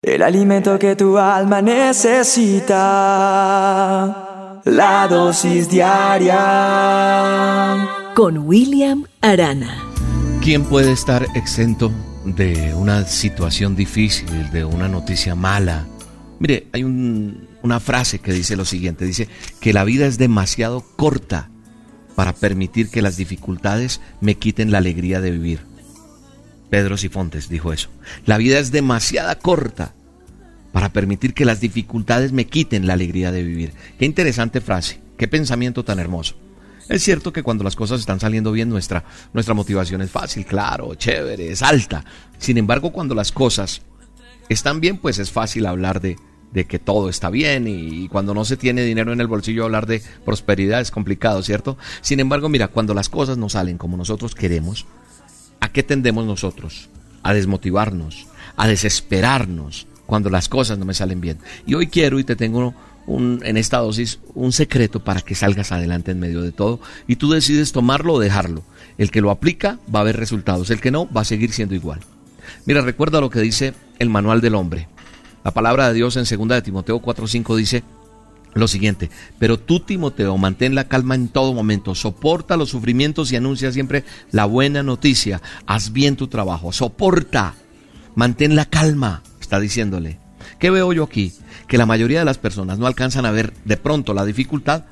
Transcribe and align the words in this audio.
El 0.00 0.22
alimento 0.22 0.78
que 0.78 0.94
tu 0.94 1.18
alma 1.18 1.60
necesita. 1.60 2.70
La 4.64 5.08
dosis 5.08 5.68
diaria. 5.68 6.36
Con 8.14 8.38
William 8.46 9.06
Arana. 9.20 9.82
¿Quién 10.40 10.62
puede 10.62 10.92
estar 10.92 11.26
exento 11.34 11.90
de 12.24 12.72
una 12.76 13.06
situación 13.06 13.74
difícil, 13.74 14.52
de 14.52 14.64
una 14.64 14.86
noticia 14.86 15.34
mala? 15.34 15.88
Mire, 16.38 16.68
hay 16.72 16.84
una 16.84 17.80
frase 17.80 18.20
que 18.20 18.32
dice 18.32 18.54
lo 18.54 18.64
siguiente, 18.64 19.04
dice 19.04 19.26
que 19.60 19.72
la 19.72 19.82
vida 19.82 20.06
es 20.06 20.16
demasiado 20.16 20.84
corta 20.94 21.50
para 22.14 22.34
permitir 22.34 22.88
que 22.88 23.02
las 23.02 23.16
dificultades 23.16 24.00
me 24.20 24.36
quiten 24.36 24.70
la 24.70 24.78
alegría 24.78 25.20
de 25.20 25.32
vivir. 25.32 25.67
Pedro 26.70 26.96
Sifontes 26.96 27.48
dijo 27.48 27.72
eso. 27.72 27.88
La 28.26 28.38
vida 28.38 28.58
es 28.58 28.70
demasiado 28.70 29.36
corta 29.38 29.94
para 30.72 30.92
permitir 30.92 31.34
que 31.34 31.44
las 31.44 31.60
dificultades 31.60 32.32
me 32.32 32.46
quiten 32.46 32.86
la 32.86 32.92
alegría 32.92 33.32
de 33.32 33.42
vivir. 33.42 33.72
Qué 33.98 34.04
interesante 34.04 34.60
frase, 34.60 35.00
qué 35.16 35.28
pensamiento 35.28 35.84
tan 35.84 35.98
hermoso. 35.98 36.36
Es 36.88 37.02
cierto 37.02 37.32
que 37.32 37.42
cuando 37.42 37.64
las 37.64 37.76
cosas 37.76 38.00
están 38.00 38.20
saliendo 38.20 38.52
bien, 38.52 38.68
nuestra, 38.68 39.04
nuestra 39.34 39.54
motivación 39.54 40.00
es 40.00 40.10
fácil, 40.10 40.46
claro, 40.46 40.94
chévere, 40.94 41.52
es 41.52 41.62
alta. 41.62 42.04
Sin 42.38 42.56
embargo, 42.56 42.92
cuando 42.92 43.14
las 43.14 43.30
cosas 43.30 43.82
están 44.48 44.80
bien, 44.80 44.96
pues 44.96 45.18
es 45.18 45.30
fácil 45.30 45.66
hablar 45.66 46.00
de, 46.00 46.16
de 46.52 46.66
que 46.66 46.78
todo 46.78 47.08
está 47.08 47.30
bien 47.30 47.66
y, 47.68 48.08
cuando 48.08 48.34
no 48.34 48.44
se 48.44 48.56
tiene 48.56 48.82
dinero 48.82 49.12
en 49.12 49.20
el 49.20 49.26
bolsillo 49.26 49.64
hablar 49.64 49.86
de 49.86 50.02
prosperidad 50.24 50.80
es 50.80 50.90
complicado, 50.90 51.42
¿cierto? 51.42 51.76
Sin 52.00 52.20
embargo, 52.20 52.48
mira, 52.48 52.68
cuando 52.68 52.94
las 52.94 53.08
cosas 53.08 53.36
no 53.36 53.48
salen 53.48 53.78
como 53.78 53.96
nosotros 53.96 54.34
queremos, 54.34 54.86
¿A 55.68 55.70
qué 55.70 55.82
tendemos 55.82 56.24
nosotros? 56.24 56.88
A 57.22 57.34
desmotivarnos, 57.34 58.26
a 58.56 58.66
desesperarnos 58.66 59.86
cuando 60.06 60.30
las 60.30 60.48
cosas 60.48 60.78
no 60.78 60.86
me 60.86 60.94
salen 60.94 61.20
bien. 61.20 61.36
Y 61.66 61.74
hoy 61.74 61.88
quiero 61.88 62.18
y 62.18 62.24
te 62.24 62.36
tengo 62.36 62.74
un, 63.06 63.42
en 63.44 63.58
esta 63.58 63.76
dosis 63.76 64.18
un 64.34 64.52
secreto 64.52 65.04
para 65.04 65.20
que 65.20 65.34
salgas 65.34 65.70
adelante 65.70 66.12
en 66.12 66.20
medio 66.20 66.40
de 66.40 66.52
todo 66.52 66.80
y 67.06 67.16
tú 67.16 67.30
decides 67.30 67.72
tomarlo 67.72 68.14
o 68.14 68.18
dejarlo. 68.18 68.62
El 68.96 69.10
que 69.10 69.20
lo 69.20 69.30
aplica 69.30 69.78
va 69.94 70.00
a 70.00 70.04
ver 70.04 70.16
resultados, 70.16 70.70
el 70.70 70.80
que 70.80 70.90
no 70.90 71.06
va 71.12 71.20
a 71.20 71.26
seguir 71.26 71.52
siendo 71.52 71.74
igual. 71.74 72.00
Mira, 72.64 72.80
recuerda 72.80 73.20
lo 73.20 73.28
que 73.28 73.40
dice 73.40 73.74
el 73.98 74.08
manual 74.08 74.40
del 74.40 74.54
hombre. 74.54 74.88
La 75.44 75.50
palabra 75.50 75.88
de 75.88 75.94
Dios 75.94 76.16
en 76.16 76.24
2 76.24 76.48
de 76.48 76.62
Timoteo 76.62 77.02
4:5 77.02 77.56
dice, 77.56 77.84
lo 78.58 78.68
siguiente, 78.68 79.10
pero 79.38 79.58
tú 79.58 79.80
Timoteo, 79.80 80.36
mantén 80.36 80.74
la 80.74 80.88
calma 80.88 81.14
en 81.14 81.28
todo 81.28 81.54
momento, 81.54 81.94
soporta 81.94 82.56
los 82.56 82.70
sufrimientos 82.70 83.32
y 83.32 83.36
anuncia 83.36 83.72
siempre 83.72 84.04
la 84.30 84.44
buena 84.44 84.82
noticia, 84.82 85.40
haz 85.66 85.92
bien 85.92 86.16
tu 86.16 86.28
trabajo, 86.28 86.72
soporta, 86.72 87.54
mantén 88.14 88.56
la 88.56 88.64
calma, 88.64 89.22
está 89.40 89.60
diciéndole. 89.60 90.18
¿Qué 90.58 90.70
veo 90.70 90.92
yo 90.92 91.04
aquí? 91.04 91.32
Que 91.66 91.78
la 91.78 91.86
mayoría 91.86 92.20
de 92.20 92.24
las 92.24 92.38
personas 92.38 92.78
no 92.78 92.86
alcanzan 92.86 93.26
a 93.26 93.30
ver 93.30 93.52
de 93.64 93.76
pronto 93.76 94.14
la 94.14 94.24
dificultad, 94.24 94.84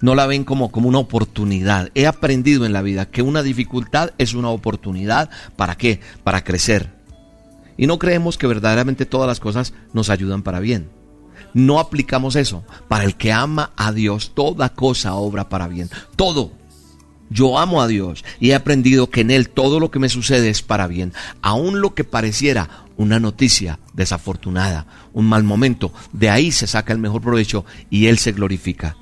no 0.00 0.14
la 0.14 0.26
ven 0.26 0.44
como, 0.44 0.70
como 0.70 0.88
una 0.88 0.98
oportunidad. 0.98 1.90
He 1.94 2.06
aprendido 2.06 2.66
en 2.66 2.72
la 2.72 2.82
vida 2.82 3.06
que 3.06 3.22
una 3.22 3.42
dificultad 3.42 4.12
es 4.18 4.34
una 4.34 4.50
oportunidad, 4.50 5.30
¿para 5.56 5.76
qué? 5.76 6.00
Para 6.24 6.44
crecer. 6.44 6.92
Y 7.76 7.86
no 7.86 7.98
creemos 7.98 8.38
que 8.38 8.46
verdaderamente 8.46 9.06
todas 9.06 9.28
las 9.28 9.40
cosas 9.40 9.72
nos 9.92 10.10
ayudan 10.10 10.42
para 10.42 10.60
bien 10.60 10.97
no 11.54 11.80
aplicamos 11.80 12.36
eso. 12.36 12.64
Para 12.88 13.04
el 13.04 13.16
que 13.16 13.32
ama 13.32 13.72
a 13.76 13.92
Dios, 13.92 14.32
toda 14.34 14.70
cosa 14.70 15.14
obra 15.14 15.48
para 15.48 15.68
bien. 15.68 15.90
Todo. 16.16 16.52
Yo 17.30 17.58
amo 17.58 17.82
a 17.82 17.86
Dios 17.86 18.24
y 18.40 18.50
he 18.50 18.54
aprendido 18.54 19.10
que 19.10 19.20
en 19.20 19.30
Él 19.30 19.50
todo 19.50 19.80
lo 19.80 19.90
que 19.90 19.98
me 19.98 20.08
sucede 20.08 20.48
es 20.48 20.62
para 20.62 20.86
bien. 20.86 21.12
Aun 21.42 21.80
lo 21.80 21.94
que 21.94 22.04
pareciera 22.04 22.86
una 22.96 23.20
noticia 23.20 23.78
desafortunada, 23.92 24.86
un 25.12 25.26
mal 25.26 25.44
momento, 25.44 25.92
de 26.12 26.30
ahí 26.30 26.50
se 26.52 26.66
saca 26.66 26.92
el 26.92 26.98
mejor 26.98 27.20
provecho 27.20 27.66
y 27.90 28.06
Él 28.06 28.18
se 28.18 28.32
glorifica. 28.32 28.96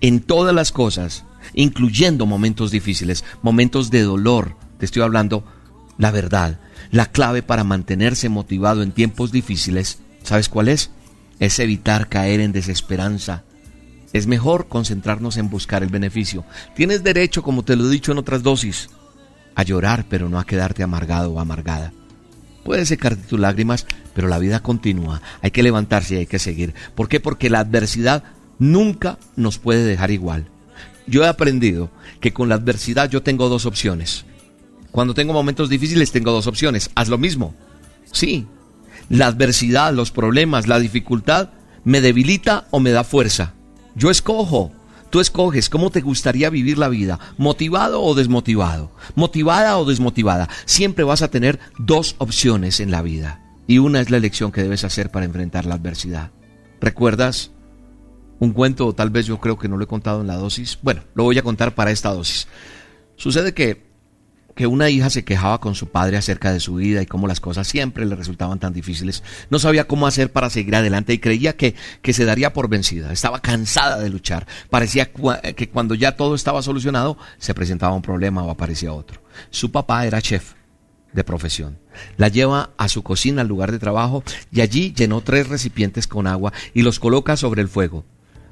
En 0.00 0.20
todas 0.20 0.54
las 0.54 0.70
cosas, 0.70 1.24
incluyendo 1.54 2.26
momentos 2.26 2.70
difíciles, 2.70 3.24
momentos 3.42 3.90
de 3.90 4.02
dolor, 4.02 4.56
te 4.78 4.84
estoy 4.84 5.02
hablando 5.02 5.44
la 5.98 6.10
verdad. 6.10 6.60
La 6.90 7.06
clave 7.06 7.42
para 7.42 7.64
mantenerse 7.64 8.28
motivado 8.28 8.82
en 8.82 8.92
tiempos 8.92 9.32
difíciles, 9.32 9.98
¿sabes 10.22 10.48
cuál 10.48 10.68
es? 10.68 10.90
Es 11.38 11.58
evitar 11.58 12.08
caer 12.08 12.40
en 12.40 12.52
desesperanza. 12.52 13.44
Es 14.12 14.26
mejor 14.26 14.68
concentrarnos 14.68 15.36
en 15.36 15.50
buscar 15.50 15.82
el 15.82 15.88
beneficio. 15.88 16.44
Tienes 16.76 17.02
derecho, 17.02 17.42
como 17.42 17.64
te 17.64 17.76
lo 17.76 17.86
he 17.86 17.90
dicho 17.90 18.12
en 18.12 18.18
otras 18.18 18.42
dosis, 18.42 18.88
a 19.54 19.62
llorar, 19.62 20.06
pero 20.08 20.28
no 20.28 20.38
a 20.38 20.46
quedarte 20.46 20.82
amargado 20.82 21.32
o 21.32 21.40
amargada. 21.40 21.92
Puedes 22.64 22.88
secarte 22.88 23.26
tus 23.26 23.38
lágrimas, 23.38 23.86
pero 24.14 24.28
la 24.28 24.38
vida 24.38 24.60
continúa. 24.60 25.20
Hay 25.42 25.50
que 25.50 25.62
levantarse 25.62 26.14
y 26.14 26.18
hay 26.18 26.26
que 26.26 26.38
seguir. 26.38 26.74
¿Por 26.94 27.08
qué? 27.08 27.20
Porque 27.20 27.50
la 27.50 27.60
adversidad 27.60 28.24
nunca 28.58 29.18
nos 29.36 29.58
puede 29.58 29.84
dejar 29.84 30.10
igual. 30.10 30.46
Yo 31.06 31.24
he 31.24 31.28
aprendido 31.28 31.90
que 32.20 32.32
con 32.32 32.48
la 32.48 32.54
adversidad 32.54 33.10
yo 33.10 33.22
tengo 33.22 33.48
dos 33.48 33.66
opciones. 33.66 34.24
Cuando 34.90 35.12
tengo 35.12 35.32
momentos 35.32 35.68
difíciles 35.68 36.12
tengo 36.12 36.30
dos 36.30 36.46
opciones. 36.46 36.90
Haz 36.94 37.08
lo 37.08 37.18
mismo. 37.18 37.54
Sí, 38.10 38.46
la 39.08 39.26
adversidad, 39.26 39.92
los 39.92 40.10
problemas, 40.10 40.66
la 40.66 40.78
dificultad, 40.78 41.50
me 41.84 42.00
debilita 42.00 42.66
o 42.70 42.80
me 42.80 42.90
da 42.90 43.04
fuerza. 43.04 43.54
Yo 43.94 44.10
escojo. 44.10 44.72
Tú 45.10 45.20
escoges 45.20 45.68
cómo 45.68 45.90
te 45.90 46.00
gustaría 46.00 46.50
vivir 46.50 46.76
la 46.76 46.88
vida, 46.88 47.20
motivado 47.38 48.02
o 48.02 48.16
desmotivado, 48.16 48.90
motivada 49.14 49.78
o 49.78 49.84
desmotivada. 49.84 50.48
Siempre 50.64 51.04
vas 51.04 51.22
a 51.22 51.30
tener 51.30 51.60
dos 51.78 52.16
opciones 52.18 52.80
en 52.80 52.90
la 52.90 53.00
vida. 53.00 53.40
Y 53.68 53.78
una 53.78 54.00
es 54.00 54.10
la 54.10 54.16
elección 54.16 54.50
que 54.50 54.62
debes 54.62 54.82
hacer 54.82 55.12
para 55.12 55.24
enfrentar 55.24 55.66
la 55.66 55.76
adversidad. 55.76 56.32
¿Recuerdas 56.80 57.52
un 58.40 58.52
cuento, 58.52 58.92
tal 58.92 59.10
vez 59.10 59.26
yo 59.26 59.38
creo 59.38 59.56
que 59.56 59.68
no 59.68 59.76
lo 59.76 59.84
he 59.84 59.86
contado 59.86 60.20
en 60.20 60.26
la 60.26 60.34
dosis? 60.34 60.80
Bueno, 60.82 61.02
lo 61.14 61.22
voy 61.22 61.38
a 61.38 61.42
contar 61.42 61.76
para 61.76 61.92
esta 61.92 62.12
dosis. 62.12 62.48
Sucede 63.16 63.54
que 63.54 63.93
que 64.54 64.66
una 64.66 64.88
hija 64.90 65.10
se 65.10 65.24
quejaba 65.24 65.60
con 65.60 65.74
su 65.74 65.88
padre 65.88 66.16
acerca 66.16 66.52
de 66.52 66.60
su 66.60 66.76
vida 66.76 67.02
y 67.02 67.06
cómo 67.06 67.26
las 67.26 67.40
cosas 67.40 67.66
siempre 67.66 68.06
le 68.06 68.14
resultaban 68.14 68.58
tan 68.58 68.72
difíciles. 68.72 69.22
No 69.50 69.58
sabía 69.58 69.86
cómo 69.86 70.06
hacer 70.06 70.30
para 70.32 70.50
seguir 70.50 70.76
adelante 70.76 71.12
y 71.12 71.18
creía 71.18 71.56
que, 71.56 71.74
que 72.02 72.12
se 72.12 72.24
daría 72.24 72.52
por 72.52 72.68
vencida. 72.68 73.12
Estaba 73.12 73.40
cansada 73.40 73.98
de 73.98 74.10
luchar. 74.10 74.46
Parecía 74.70 75.10
que 75.12 75.68
cuando 75.68 75.94
ya 75.94 76.16
todo 76.16 76.34
estaba 76.34 76.62
solucionado 76.62 77.18
se 77.38 77.54
presentaba 77.54 77.94
un 77.94 78.02
problema 78.02 78.44
o 78.44 78.50
aparecía 78.50 78.92
otro. 78.92 79.20
Su 79.50 79.72
papá 79.72 80.06
era 80.06 80.22
chef 80.22 80.54
de 81.12 81.24
profesión. 81.24 81.78
La 82.16 82.28
lleva 82.28 82.70
a 82.76 82.88
su 82.88 83.02
cocina 83.02 83.42
al 83.42 83.48
lugar 83.48 83.72
de 83.72 83.78
trabajo 83.78 84.22
y 84.52 84.60
allí 84.60 84.92
llenó 84.92 85.20
tres 85.20 85.48
recipientes 85.48 86.06
con 86.06 86.26
agua 86.26 86.52
y 86.74 86.82
los 86.82 86.98
coloca 86.98 87.36
sobre 87.36 87.62
el 87.62 87.68
fuego. 87.68 88.04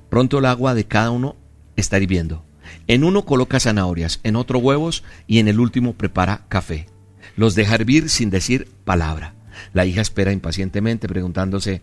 Pronto 0.08 0.38
el 0.38 0.46
agua 0.46 0.74
de 0.74 0.84
cada 0.84 1.10
uno 1.10 1.36
está 1.76 1.98
hirviendo. 1.98 2.44
En 2.87 3.05
uno 3.05 3.25
coloca 3.25 3.60
zanahorias, 3.60 4.21
en 4.22 4.37
otro 4.37 4.59
huevos 4.59 5.05
y 5.27 5.38
en 5.38 5.49
el 5.49 5.60
último 5.60 5.94
prepara 5.94 6.43
café. 6.49 6.87
Los 7.37 7.55
deja 7.55 7.75
hervir 7.75 8.09
sin 8.09 8.31
decir 8.31 8.69
palabra. 8.84 9.34
La 9.72 9.87
hija 9.87 10.00
espera 10.00 10.33
impacientemente 10.33 11.09
preguntándose, 11.09 11.82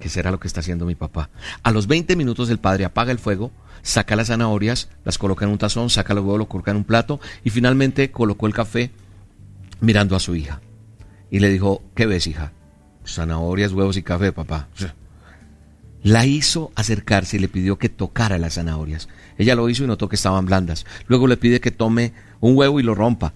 ¿qué 0.00 0.08
será 0.08 0.30
lo 0.30 0.40
que 0.40 0.46
está 0.46 0.60
haciendo 0.60 0.86
mi 0.86 0.94
papá? 0.94 1.30
A 1.62 1.70
los 1.70 1.86
20 1.86 2.16
minutos 2.16 2.50
el 2.50 2.58
padre 2.58 2.84
apaga 2.84 3.12
el 3.12 3.18
fuego, 3.18 3.50
saca 3.82 4.16
las 4.16 4.28
zanahorias, 4.28 4.88
las 5.04 5.18
coloca 5.18 5.44
en 5.44 5.50
un 5.50 5.58
tazón, 5.58 5.90
saca 5.90 6.14
los 6.14 6.24
huevos, 6.24 6.38
lo 6.38 6.48
coloca 6.48 6.70
en 6.70 6.78
un 6.78 6.84
plato 6.84 7.20
y 7.44 7.50
finalmente 7.50 8.10
colocó 8.10 8.46
el 8.46 8.54
café 8.54 8.90
mirando 9.80 10.16
a 10.16 10.20
su 10.20 10.34
hija. 10.34 10.60
Y 11.30 11.40
le 11.40 11.48
dijo, 11.48 11.82
¿qué 11.94 12.06
ves 12.06 12.26
hija? 12.26 12.52
Zanahorias, 13.06 13.72
huevos 13.72 13.96
y 13.96 14.02
café, 14.02 14.32
papá 14.32 14.68
la 16.08 16.24
hizo 16.24 16.72
acercarse 16.74 17.36
y 17.36 17.40
le 17.40 17.48
pidió 17.48 17.78
que 17.78 17.90
tocara 17.90 18.38
las 18.38 18.54
zanahorias. 18.54 19.08
Ella 19.36 19.54
lo 19.54 19.68
hizo 19.68 19.84
y 19.84 19.86
notó 19.86 20.08
que 20.08 20.16
estaban 20.16 20.46
blandas. 20.46 20.86
Luego 21.06 21.26
le 21.26 21.36
pide 21.36 21.60
que 21.60 21.70
tome 21.70 22.14
un 22.40 22.56
huevo 22.56 22.80
y 22.80 22.82
lo 22.82 22.94
rompa. 22.94 23.34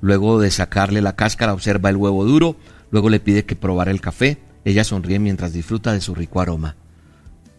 Luego 0.00 0.38
de 0.38 0.52
sacarle 0.52 1.02
la 1.02 1.16
cáscara 1.16 1.52
observa 1.52 1.90
el 1.90 1.96
huevo 1.96 2.24
duro. 2.24 2.56
Luego 2.92 3.10
le 3.10 3.18
pide 3.18 3.44
que 3.44 3.56
probara 3.56 3.90
el 3.90 4.00
café. 4.00 4.38
Ella 4.64 4.84
sonríe 4.84 5.18
mientras 5.18 5.52
disfruta 5.52 5.92
de 5.92 6.00
su 6.00 6.14
rico 6.14 6.40
aroma. 6.40 6.76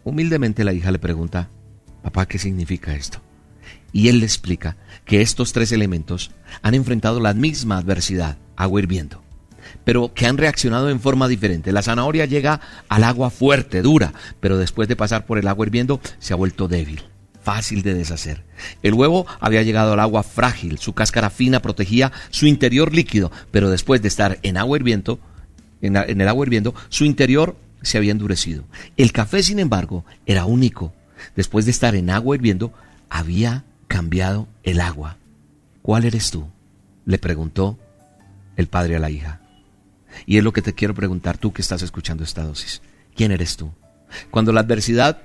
Humildemente 0.05 0.63
la 0.63 0.71
hija 0.71 0.91
le 0.91 0.99
pregunta, 0.99 1.49
papá, 2.01 2.25
¿qué 2.25 2.37
significa 2.37 2.95
esto? 2.95 3.19
Y 3.91 4.07
él 4.07 4.19
le 4.19 4.25
explica 4.25 4.77
que 5.03 5.21
estos 5.21 5.51
tres 5.51 5.73
elementos 5.73 6.31
han 6.61 6.73
enfrentado 6.73 7.19
la 7.19 7.33
misma 7.33 7.79
adversidad, 7.79 8.37
agua 8.55 8.79
hirviendo 8.79 9.26
pero 9.83 10.13
que 10.13 10.25
han 10.25 10.37
reaccionado 10.37 10.89
en 10.89 10.99
forma 10.99 11.27
diferente. 11.27 11.71
La 11.71 11.81
zanahoria 11.81 12.25
llega 12.25 12.61
al 12.89 13.03
agua 13.03 13.29
fuerte, 13.29 13.81
dura, 13.81 14.13
pero 14.39 14.57
después 14.57 14.87
de 14.87 14.95
pasar 14.95 15.25
por 15.25 15.37
el 15.37 15.47
agua 15.47 15.65
hirviendo 15.65 15.99
se 16.19 16.33
ha 16.33 16.37
vuelto 16.37 16.67
débil 16.67 17.03
fácil 17.47 17.81
de 17.81 17.93
deshacer. 17.93 18.43
El 18.83 18.93
huevo 18.93 19.25
había 19.39 19.63
llegado 19.63 19.93
al 19.93 20.01
agua 20.01 20.23
frágil, 20.23 20.79
su 20.79 20.91
cáscara 20.91 21.29
fina 21.29 21.61
protegía 21.61 22.11
su 22.29 22.45
interior 22.45 22.93
líquido, 22.93 23.31
pero 23.51 23.69
después 23.69 24.01
de 24.01 24.09
estar 24.09 24.37
en 24.41 24.57
agua 24.57 24.75
hirviendo, 24.75 25.17
en, 25.81 25.95
en, 25.95 26.19
el 26.19 26.27
agua 26.27 26.45
hirviendo, 26.45 26.75
su 26.89 27.05
interior 27.05 27.55
se 27.81 27.97
había 27.97 28.11
endurecido. 28.11 28.65
El 28.97 29.13
café, 29.13 29.43
sin 29.43 29.59
embargo, 29.59 30.03
era 30.25 30.43
único. 30.43 30.93
Después 31.37 31.63
de 31.63 31.71
estar 31.71 31.95
en 31.95 32.09
agua 32.09 32.35
hirviendo, 32.35 32.73
había 33.09 33.63
cambiado 33.87 34.49
el 34.63 34.81
agua. 34.81 35.15
¿Cuál 35.81 36.03
eres 36.03 36.31
tú? 36.31 36.49
le 37.05 37.17
preguntó 37.17 37.79
el 38.57 38.67
padre 38.67 38.97
a 38.97 38.99
la 38.99 39.09
hija. 39.09 39.39
Y 40.25 40.37
es 40.37 40.43
lo 40.43 40.53
que 40.53 40.61
te 40.61 40.73
quiero 40.73 40.93
preguntar 40.93 41.37
tú 41.37 41.53
que 41.53 41.61
estás 41.61 41.81
escuchando 41.81 42.23
esta 42.23 42.43
dosis. 42.43 42.81
¿Quién 43.15 43.31
eres 43.31 43.57
tú? 43.57 43.71
Cuando 44.31 44.53
la 44.53 44.61
adversidad 44.61 45.21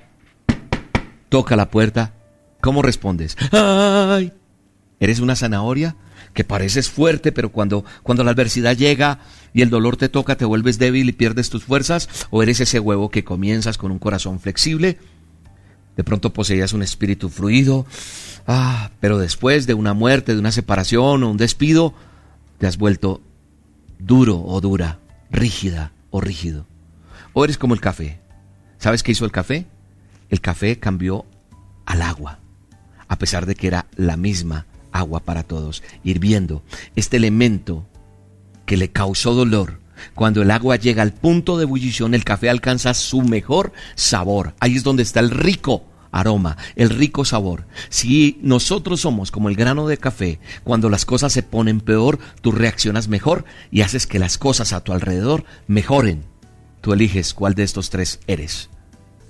toca 1.29 1.55
la 1.55 1.69
puerta, 1.69 2.13
¿cómo 2.61 2.81
respondes? 2.81 3.35
¡Ay! 3.51 4.33
¿Eres 4.99 5.19
una 5.19 5.35
zanahoria? 5.35 5.95
que 6.33 6.43
pareces 6.43 6.89
fuerte, 6.89 7.31
pero 7.31 7.51
cuando, 7.51 7.85
cuando 8.01 8.23
la 8.23 8.31
adversidad 8.31 8.75
llega 8.75 9.19
y 9.53 9.61
el 9.61 9.69
dolor 9.69 9.97
te 9.97 10.09
toca, 10.09 10.35
te 10.35 10.45
vuelves 10.45 10.79
débil 10.79 11.09
y 11.09 11.13
pierdes 11.13 11.49
tus 11.49 11.63
fuerzas, 11.63 12.09
o 12.31 12.41
eres 12.41 12.59
ese 12.59 12.79
huevo 12.79 13.09
que 13.09 13.23
comienzas 13.23 13.77
con 13.77 13.91
un 13.91 13.99
corazón 13.99 14.39
flexible, 14.39 14.97
de 15.95 16.03
pronto 16.03 16.33
poseías 16.33 16.73
un 16.73 16.81
espíritu 16.81 17.29
fluido, 17.29 17.85
ah, 18.47 18.89
pero 18.99 19.19
después 19.19 19.67
de 19.67 19.75
una 19.75 19.93
muerte, 19.93 20.33
de 20.33 20.39
una 20.39 20.51
separación 20.51 21.23
o 21.23 21.29
un 21.29 21.37
despido, 21.37 21.93
te 22.57 22.65
has 22.65 22.77
vuelto 22.77 23.21
duro 24.05 24.41
o 24.45 24.59
dura, 24.61 24.99
rígida 25.31 25.91
o 26.09 26.21
rígido. 26.21 26.65
O 27.33 27.43
eres 27.43 27.57
como 27.57 27.73
el 27.73 27.81
café. 27.81 28.19
¿Sabes 28.77 29.03
qué 29.03 29.11
hizo 29.11 29.25
el 29.25 29.31
café? 29.31 29.65
El 30.29 30.41
café 30.41 30.79
cambió 30.79 31.25
al 31.85 32.01
agua, 32.01 32.39
a 33.07 33.17
pesar 33.17 33.45
de 33.45 33.55
que 33.55 33.67
era 33.67 33.85
la 33.95 34.17
misma 34.17 34.65
agua 34.91 35.19
para 35.21 35.43
todos, 35.43 35.83
hirviendo. 36.03 36.63
Este 36.95 37.17
elemento 37.17 37.85
que 38.65 38.77
le 38.77 38.91
causó 38.91 39.33
dolor, 39.33 39.79
cuando 40.15 40.41
el 40.41 40.51
agua 40.51 40.75
llega 40.75 41.01
al 41.01 41.13
punto 41.13 41.57
de 41.57 41.63
ebullición, 41.63 42.13
el 42.13 42.23
café 42.23 42.49
alcanza 42.49 42.93
su 42.93 43.21
mejor 43.21 43.73
sabor. 43.95 44.53
Ahí 44.59 44.75
es 44.75 44.83
donde 44.83 45.03
está 45.03 45.19
el 45.19 45.31
rico 45.31 45.83
aroma, 46.13 46.55
el 46.75 46.89
rico 46.89 47.25
sabor. 47.25 47.65
Si 47.89 48.39
nosotros 48.41 49.01
somos 49.01 49.31
como 49.31 49.49
el 49.49 49.55
grano 49.55 49.87
de 49.87 49.97
café, 49.97 50.39
cuando 50.63 50.89
las 50.89 51.03
cosas 51.03 51.33
se 51.33 51.43
ponen 51.43 51.81
peor, 51.81 52.19
tú 52.41 52.53
reaccionas 52.53 53.09
mejor 53.09 53.43
y 53.71 53.81
haces 53.81 54.07
que 54.07 54.19
las 54.19 54.37
cosas 54.37 54.71
a 54.71 54.81
tu 54.81 54.93
alrededor 54.93 55.43
mejoren. 55.67 56.23
Tú 56.79 56.93
eliges 56.93 57.33
cuál 57.33 57.55
de 57.55 57.63
estos 57.63 57.89
tres 57.89 58.19
eres. 58.27 58.69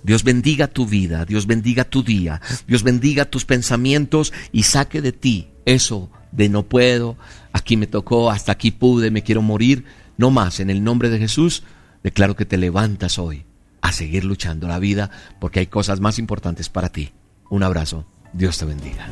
Dios 0.03 0.23
bendiga 0.23 0.67
tu 0.67 0.85
vida, 0.85 1.25
Dios 1.25 1.47
bendiga 1.47 1.85
tu 1.85 2.03
día, 2.03 2.41
Dios 2.67 2.83
bendiga 2.83 3.25
tus 3.25 3.45
pensamientos 3.45 4.33
y 4.51 4.63
saque 4.63 5.01
de 5.01 5.13
ti 5.13 5.47
eso 5.65 6.11
de 6.33 6.49
no 6.49 6.63
puedo, 6.63 7.15
aquí 7.53 7.77
me 7.77 7.87
tocó, 7.87 8.29
hasta 8.29 8.51
aquí 8.51 8.71
pude, 8.71 9.11
me 9.11 9.23
quiero 9.23 9.41
morir. 9.41 9.85
No 10.17 10.29
más, 10.29 10.59
en 10.59 10.69
el 10.69 10.83
nombre 10.83 11.09
de 11.09 11.19
Jesús, 11.19 11.63
declaro 12.03 12.35
que 12.35 12.45
te 12.45 12.57
levantas 12.57 13.17
hoy 13.17 13.45
a 13.83 13.91
seguir 13.91 14.23
luchando 14.23 14.67
la 14.67 14.79
vida 14.79 15.11
porque 15.39 15.59
hay 15.59 15.67
cosas 15.67 15.99
más 15.99 16.17
importantes 16.17 16.69
para 16.69 16.89
ti. 16.89 17.11
Un 17.49 17.61
abrazo, 17.61 18.05
Dios 18.33 18.57
te 18.57 18.65
bendiga. 18.65 19.07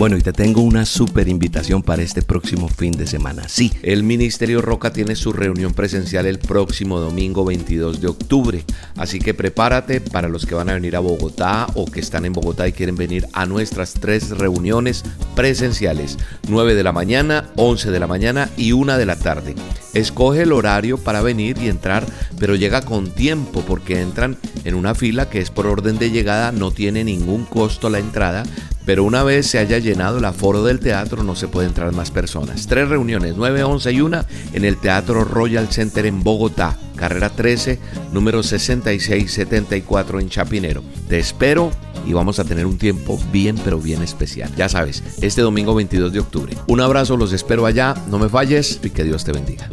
Bueno, 0.00 0.16
y 0.16 0.22
te 0.22 0.32
tengo 0.32 0.62
una 0.62 0.86
súper 0.86 1.28
invitación 1.28 1.82
para 1.82 2.02
este 2.02 2.22
próximo 2.22 2.68
fin 2.68 2.92
de 2.92 3.06
semana. 3.06 3.50
Sí, 3.50 3.70
el 3.82 4.02
Ministerio 4.02 4.62
Roca 4.62 4.94
tiene 4.94 5.14
su 5.14 5.30
reunión 5.30 5.74
presencial 5.74 6.24
el 6.24 6.38
próximo 6.38 7.00
domingo 7.00 7.44
22 7.44 8.00
de 8.00 8.08
octubre. 8.08 8.64
Así 8.96 9.18
que 9.18 9.34
prepárate 9.34 10.00
para 10.00 10.30
los 10.30 10.46
que 10.46 10.54
van 10.54 10.70
a 10.70 10.72
venir 10.72 10.96
a 10.96 11.00
Bogotá 11.00 11.66
o 11.74 11.84
que 11.84 12.00
están 12.00 12.24
en 12.24 12.32
Bogotá 12.32 12.66
y 12.66 12.72
quieren 12.72 12.96
venir 12.96 13.26
a 13.34 13.44
nuestras 13.44 13.92
tres 13.92 14.30
reuniones 14.30 15.04
presenciales. 15.36 16.16
9 16.48 16.74
de 16.74 16.82
la 16.82 16.92
mañana, 16.92 17.50
11 17.56 17.90
de 17.90 18.00
la 18.00 18.06
mañana 18.06 18.48
y 18.56 18.72
1 18.72 18.96
de 18.96 19.04
la 19.04 19.16
tarde. 19.16 19.54
Escoge 19.92 20.44
el 20.44 20.52
horario 20.52 20.96
para 20.96 21.20
venir 21.20 21.58
y 21.60 21.68
entrar, 21.68 22.06
pero 22.38 22.54
llega 22.54 22.80
con 22.80 23.10
tiempo 23.10 23.62
porque 23.68 24.00
entran 24.00 24.38
en 24.64 24.76
una 24.76 24.94
fila 24.94 25.28
que 25.28 25.40
es 25.40 25.50
por 25.50 25.66
orden 25.66 25.98
de 25.98 26.10
llegada, 26.10 26.52
no 26.52 26.70
tiene 26.70 27.04
ningún 27.04 27.44
costo 27.44 27.90
la 27.90 27.98
entrada 27.98 28.44
pero 28.90 29.04
una 29.04 29.22
vez 29.22 29.46
se 29.46 29.60
haya 29.60 29.78
llenado 29.78 30.18
el 30.18 30.24
aforo 30.24 30.64
del 30.64 30.80
teatro 30.80 31.22
no 31.22 31.36
se 31.36 31.46
puede 31.46 31.68
entrar 31.68 31.92
más 31.92 32.10
personas. 32.10 32.66
Tres 32.66 32.88
reuniones, 32.88 33.34
9, 33.36 33.62
11 33.62 33.92
y 33.92 34.00
1 34.00 34.24
en 34.52 34.64
el 34.64 34.78
Teatro 34.78 35.22
Royal 35.22 35.68
Center 35.68 36.06
en 36.06 36.24
Bogotá, 36.24 36.76
carrera 36.96 37.30
13, 37.30 37.78
número 38.10 38.42
6674 38.42 40.18
en 40.18 40.28
Chapinero. 40.28 40.82
Te 41.08 41.20
espero 41.20 41.70
y 42.04 42.14
vamos 42.14 42.40
a 42.40 42.44
tener 42.44 42.66
un 42.66 42.78
tiempo 42.78 43.16
bien 43.30 43.54
pero 43.62 43.78
bien 43.78 44.02
especial. 44.02 44.52
Ya 44.56 44.68
sabes, 44.68 45.04
este 45.22 45.40
domingo 45.40 45.72
22 45.72 46.12
de 46.12 46.18
octubre. 46.18 46.56
Un 46.66 46.80
abrazo, 46.80 47.16
los 47.16 47.32
espero 47.32 47.66
allá, 47.66 47.94
no 48.08 48.18
me 48.18 48.28
falles 48.28 48.80
y 48.82 48.90
que 48.90 49.04
Dios 49.04 49.22
te 49.22 49.30
bendiga. 49.30 49.70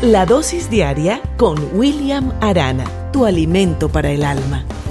La 0.00 0.24
dosis 0.24 0.70
diaria 0.70 1.20
con 1.36 1.58
William 1.74 2.32
Arana, 2.40 2.86
tu 3.12 3.26
alimento 3.26 3.90
para 3.90 4.10
el 4.10 4.24
alma. 4.24 4.64